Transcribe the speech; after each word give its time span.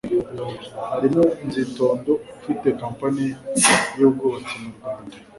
harimo 0.91 1.23
Nzitondo 1.47 2.11
ufite 2.35 2.67
Company 2.81 3.25
y'ubwubatsi 3.99 4.53
mu 4.61 4.69
Rwanda, 4.75 5.15